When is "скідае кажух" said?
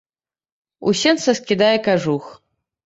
1.41-2.23